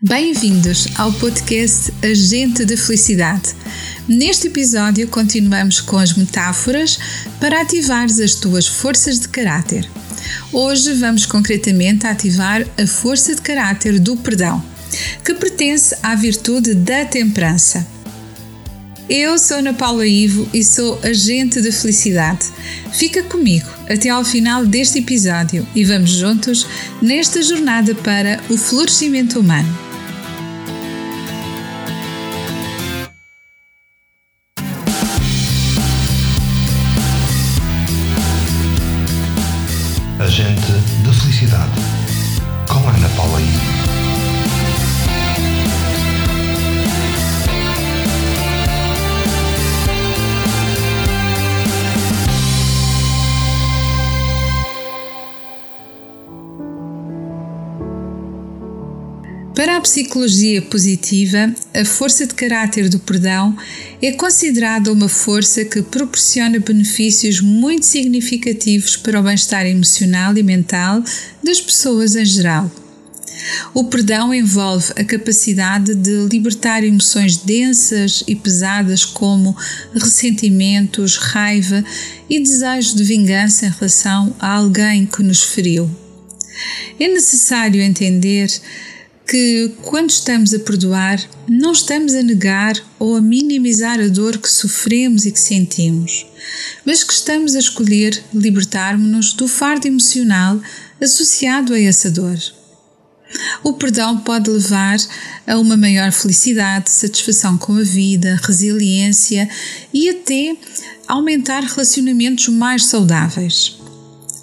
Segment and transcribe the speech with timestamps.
[0.00, 3.52] Bem-vindos ao podcast Agente de Felicidade.
[4.06, 6.96] Neste episódio, continuamos com as metáforas
[7.40, 9.90] para ativares as tuas forças de caráter.
[10.52, 14.64] Hoje vamos concretamente ativar a força de caráter do perdão,
[15.24, 17.84] que pertence à virtude da temperança.
[19.10, 22.46] Eu sou Ana Paula Ivo e sou agente de felicidade.
[22.92, 26.64] Fica comigo até ao final deste episódio e vamos juntos
[27.02, 29.87] nesta jornada para o florescimento humano.
[59.78, 63.56] A psicologia positiva, a força de caráter do perdão
[64.02, 71.00] é considerada uma força que proporciona benefícios muito significativos para o bem-estar emocional e mental
[71.44, 72.68] das pessoas em geral.
[73.72, 79.56] O perdão envolve a capacidade de libertar emoções densas e pesadas como
[79.94, 81.84] ressentimentos, raiva
[82.28, 85.88] e desejo de vingança em relação a alguém que nos feriu.
[86.98, 88.50] É necessário entender
[89.28, 94.50] que, quando estamos a perdoar, não estamos a negar ou a minimizar a dor que
[94.50, 96.26] sofremos e que sentimos,
[96.84, 100.58] mas que estamos a escolher libertar-nos do fardo emocional
[100.98, 102.38] associado a essa dor.
[103.62, 104.96] O perdão pode levar
[105.46, 109.46] a uma maior felicidade, satisfação com a vida, resiliência
[109.92, 110.56] e até
[111.06, 113.76] aumentar relacionamentos mais saudáveis.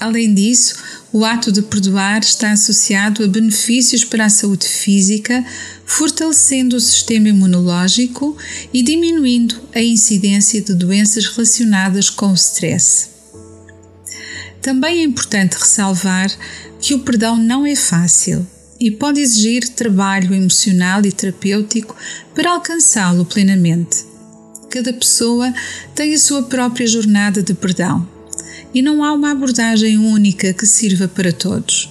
[0.00, 0.74] Além disso,
[1.12, 5.44] o ato de perdoar está associado a benefícios para a saúde física,
[5.84, 8.34] fortalecendo o sistema imunológico
[8.72, 13.10] e diminuindo a incidência de doenças relacionadas com o stress.
[14.62, 16.32] Também é importante ressalvar
[16.80, 18.46] que o perdão não é fácil
[18.80, 21.94] e pode exigir trabalho emocional e terapêutico
[22.34, 24.04] para alcançá-lo plenamente.
[24.70, 25.52] Cada pessoa
[25.94, 28.21] tem a sua própria jornada de perdão
[28.74, 31.90] e não há uma abordagem única que sirva para todos.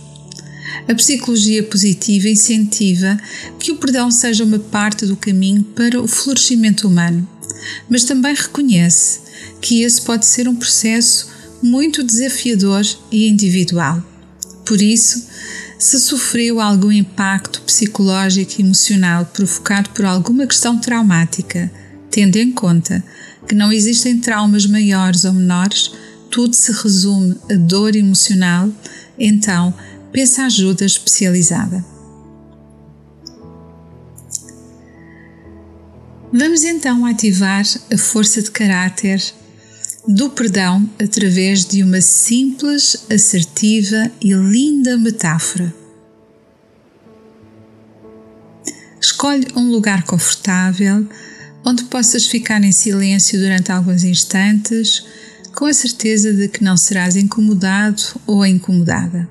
[0.88, 3.20] A psicologia positiva incentiva
[3.60, 7.28] que o perdão seja uma parte do caminho para o florescimento humano,
[7.90, 9.20] mas também reconhece
[9.62, 11.30] que esse pode ser um processo
[11.62, 14.04] muito desafiador e individual.
[14.66, 15.28] Por isso,
[15.78, 21.72] se sofreu algum impacto psicológico e emocional provocado por alguma questão traumática,
[22.10, 23.04] tendo em conta
[23.48, 25.92] que não existem traumas maiores ou menores,
[26.32, 28.70] tudo se resume a dor emocional,
[29.20, 29.74] então
[30.12, 31.86] peça ajuda especializada.
[36.34, 39.22] Vamos então ativar a força de caráter
[40.08, 45.76] do perdão através de uma simples, assertiva e linda metáfora.
[49.00, 51.06] Escolhe um lugar confortável
[51.66, 55.04] onde possas ficar em silêncio durante alguns instantes
[55.56, 59.30] com a certeza de que não serás incomodado ou incomodada.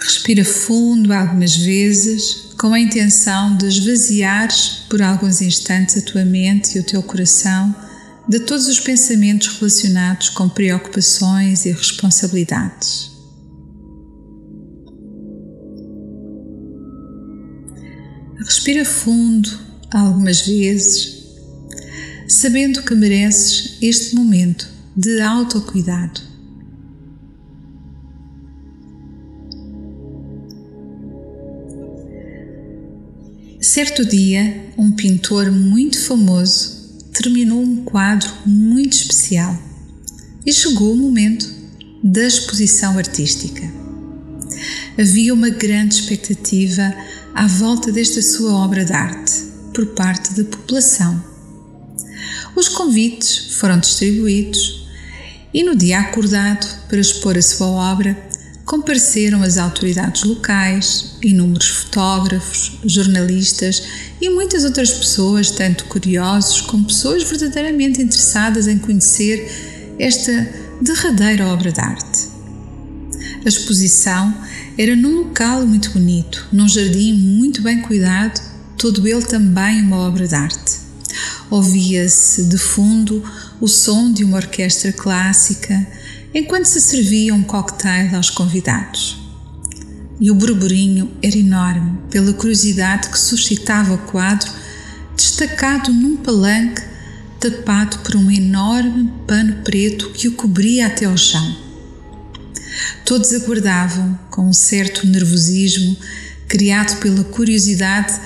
[0.00, 6.76] Respira fundo algumas vezes com a intenção de esvaziares por alguns instantes a tua mente
[6.76, 7.74] e o teu coração
[8.28, 13.15] de todos os pensamentos relacionados com preocupações e responsabilidades.
[18.46, 19.50] Respira fundo
[19.90, 21.24] algumas vezes,
[22.28, 26.20] sabendo que mereces este momento de autocuidado.
[33.60, 39.58] Certo dia, um pintor muito famoso terminou um quadro muito especial
[40.46, 41.52] e chegou o momento
[42.00, 43.68] da exposição artística.
[44.96, 46.94] Havia uma grande expectativa
[47.36, 49.30] à volta desta sua obra de arte
[49.74, 51.22] por parte da população.
[52.56, 54.88] Os convites foram distribuídos
[55.52, 58.16] e no dia acordado para expor a sua obra
[58.64, 63.82] compareceram as autoridades locais, inúmeros fotógrafos, jornalistas
[64.18, 70.32] e muitas outras pessoas, tanto curiosos como pessoas verdadeiramente interessadas em conhecer esta
[70.80, 72.28] derradeira obra de arte.
[73.44, 74.34] A exposição
[74.78, 78.38] era num local muito bonito, num jardim muito bem cuidado,
[78.76, 80.78] todo ele também uma obra de arte.
[81.50, 83.24] Ouvia-se de fundo
[83.58, 85.86] o som de uma orquestra clássica
[86.34, 89.18] enquanto se servia um cocktail aos convidados.
[90.20, 94.50] E o burburinho era enorme pela curiosidade que suscitava o quadro,
[95.16, 96.82] destacado num palanque
[97.40, 101.65] tapado por um enorme pano preto que o cobria até ao chão.
[103.06, 105.96] Todos aguardavam, com um certo nervosismo,
[106.48, 108.20] criado pela curiosidade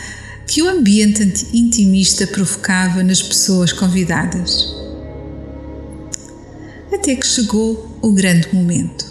[0.47, 1.23] que o ambiente
[1.53, 4.75] intimista provocava nas pessoas convidadas.
[6.91, 9.05] Até que chegou o grande momento.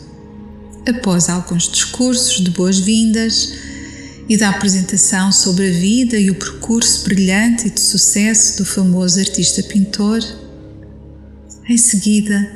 [0.88, 3.54] Após alguns discursos de boas-vindas
[4.27, 9.19] e da apresentação sobre a vida e o percurso brilhante e de sucesso do famoso
[9.19, 10.19] artista pintor,
[11.69, 12.51] em seguida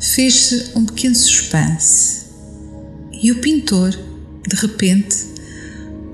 [0.00, 2.19] fez-se um pequeno suspense
[3.22, 5.16] e o pintor, de repente,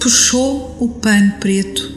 [0.01, 1.95] puxou o pano preto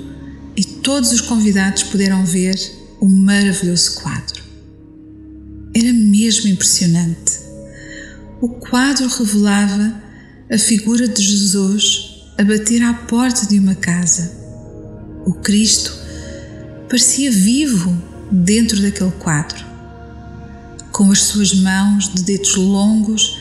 [0.56, 2.56] e todos os convidados puderam ver
[3.00, 4.44] o maravilhoso quadro.
[5.74, 7.40] Era mesmo impressionante.
[8.42, 9.94] O quadro revelava
[10.52, 14.32] a figura de Jesus a bater à porta de uma casa.
[15.26, 15.94] O Cristo
[16.88, 17.96] parecia vivo
[18.32, 19.66] dentro daquele quadro.
[20.92, 23.38] Com as suas mãos de dedos longos,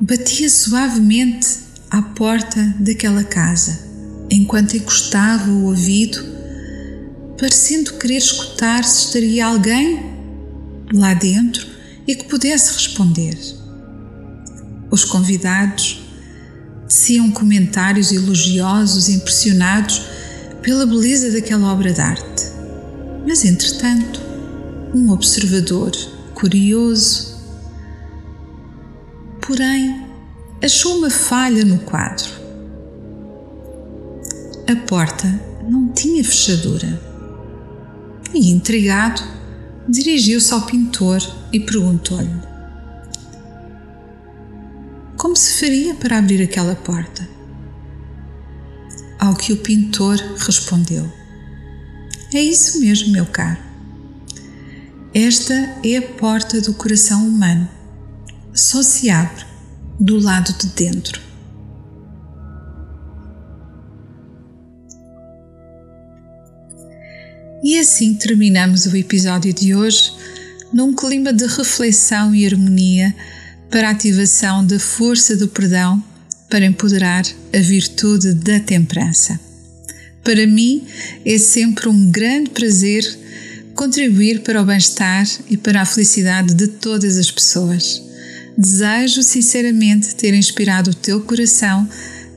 [0.00, 1.46] batia suavemente
[1.90, 3.78] à porta daquela casa,
[4.30, 6.24] enquanto encostava o ouvido,
[7.38, 10.00] parecendo querer escutar se estaria alguém
[10.92, 11.66] lá dentro
[12.06, 13.38] e que pudesse responder.
[14.90, 16.00] Os convidados
[16.88, 20.02] teciam comentários elogiosos impressionados
[20.62, 22.46] pela beleza daquela obra de arte.
[23.26, 24.20] Mas, entretanto,
[24.94, 25.92] um observador
[26.34, 27.29] curioso
[29.50, 30.06] porém,
[30.62, 32.30] achou uma falha no quadro.
[34.70, 35.26] A porta
[35.68, 37.02] não tinha fechadura.
[38.32, 39.20] E, intrigado,
[39.88, 41.20] dirigiu-se ao pintor
[41.52, 42.30] e perguntou-lhe:
[45.16, 47.28] Como se faria para abrir aquela porta?
[49.18, 51.12] Ao que o pintor respondeu:
[52.32, 53.58] É isso mesmo, meu caro.
[55.12, 57.79] Esta é a porta do coração humano
[58.54, 59.44] só se abre
[59.98, 61.20] do lado de dentro.
[67.62, 70.12] E assim terminamos o episódio de hoje
[70.72, 73.14] num clima de reflexão e harmonia
[73.70, 76.02] para a ativação da força do perdão
[76.48, 77.24] para empoderar
[77.54, 79.38] a virtude da temperança.
[80.24, 80.86] Para mim
[81.24, 83.04] é sempre um grande prazer
[83.74, 88.09] contribuir para o bem-estar e para a felicidade de todas as pessoas.
[88.62, 91.88] Desejo sinceramente ter inspirado o teu coração,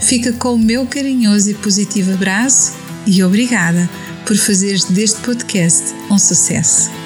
[0.00, 2.72] Fica com o meu carinhoso e positivo abraço
[3.06, 3.88] e obrigada
[4.26, 7.05] por fazeres deste podcast um sucesso.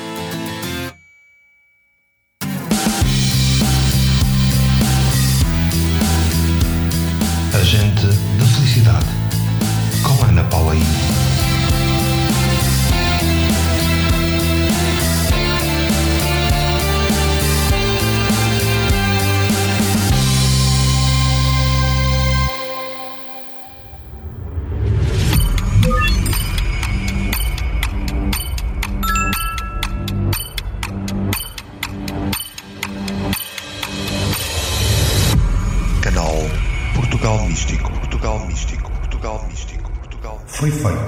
[40.70, 40.99] Portugal